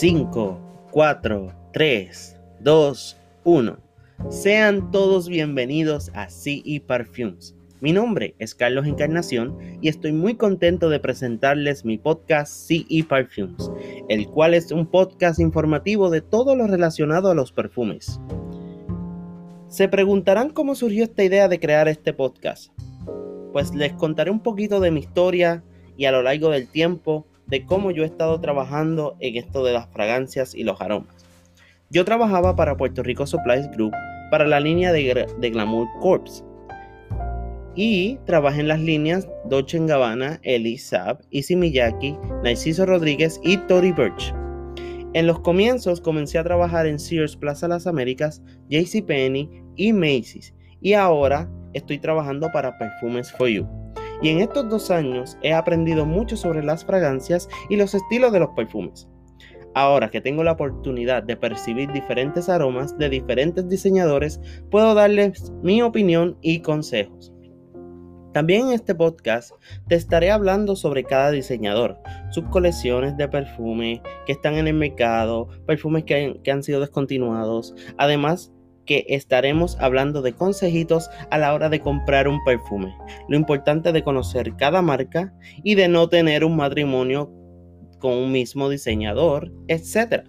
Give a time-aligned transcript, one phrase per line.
[0.00, 0.60] 5,
[0.92, 3.78] 4, 3, 2, 1.
[4.28, 7.56] Sean todos bienvenidos a CE Perfumes.
[7.80, 13.72] Mi nombre es Carlos Encarnación y estoy muy contento de presentarles mi podcast CE Perfumes,
[14.08, 18.20] el cual es un podcast informativo de todo lo relacionado a los perfumes.
[19.66, 22.72] Se preguntarán cómo surgió esta idea de crear este podcast.
[23.52, 25.64] Pues les contaré un poquito de mi historia
[25.96, 29.72] y a lo largo del tiempo de cómo yo he estado trabajando en esto de
[29.72, 31.14] las fragancias y los aromas.
[31.90, 33.92] Yo trabajaba para Puerto Rico Supplies Group
[34.30, 36.44] para la línea de, Glamour Corps
[37.74, 43.92] y trabajé en las líneas Dolce Gabbana, Eli Saab, Issey Miyake, Narciso Rodríguez y Tory
[43.92, 44.34] Burch.
[45.14, 50.52] En los comienzos comencé a trabajar en Sears Plaza Las Américas, JCPenney y Macy's
[50.82, 53.66] y ahora estoy trabajando para Perfumes for You
[54.22, 58.40] y en estos dos años he aprendido mucho sobre las fragancias y los estilos de
[58.40, 59.08] los perfumes.
[59.74, 65.82] Ahora que tengo la oportunidad de percibir diferentes aromas de diferentes diseñadores, puedo darles mi
[65.82, 67.32] opinión y consejos.
[68.32, 69.52] También en este podcast
[69.88, 71.98] te estaré hablando sobre cada diseñador,
[72.30, 78.52] sus colecciones de perfume que están en el mercado, perfumes que han, sido descontinuados, además
[78.88, 82.96] que estaremos hablando de consejitos a la hora de comprar un perfume.
[83.28, 87.30] Lo importante de conocer cada marca y de no tener un matrimonio
[88.00, 90.24] con un mismo diseñador, etc.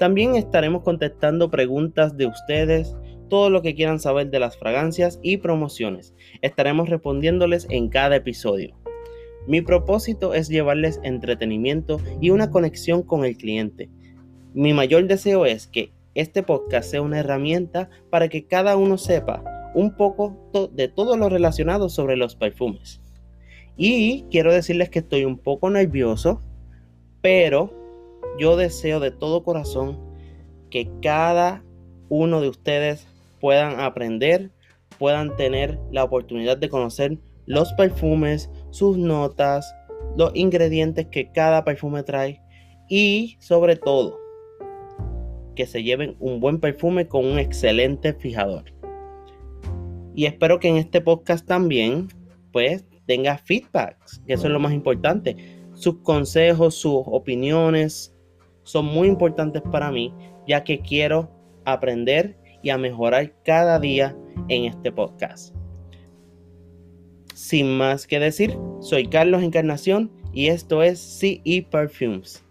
[0.00, 2.96] También estaremos contestando preguntas de ustedes,
[3.30, 6.12] todo lo que quieran saber de las fragancias y promociones.
[6.42, 8.76] Estaremos respondiéndoles en cada episodio.
[9.46, 13.90] Mi propósito es llevarles entretenimiento y una conexión con el cliente.
[14.54, 19.44] Mi mayor deseo es que este podcast sea una herramienta para que cada uno sepa
[19.74, 23.02] un poco de todo lo relacionado sobre los perfumes.
[23.76, 26.40] Y quiero decirles que estoy un poco nervioso,
[27.20, 27.70] pero
[28.38, 29.98] yo deseo de todo corazón
[30.70, 31.62] que cada
[32.08, 33.06] uno de ustedes
[33.38, 34.50] puedan aprender,
[34.98, 39.70] puedan tener la oportunidad de conocer los perfumes, sus notas,
[40.16, 42.40] los ingredientes que cada perfume trae
[42.88, 44.25] y sobre todo
[45.56, 48.72] que se lleven un buen perfume con un excelente fijador.
[50.14, 52.08] Y espero que en este podcast también,
[52.52, 55.36] pues, tenga feedbacks, que eso es lo más importante.
[55.74, 58.14] Sus consejos, sus opiniones
[58.62, 60.14] son muy importantes para mí,
[60.46, 61.30] ya que quiero
[61.64, 64.16] aprender y a mejorar cada día
[64.48, 65.54] en este podcast.
[67.34, 72.45] Sin más que decir, soy Carlos Encarnación y esto es CE Perfumes.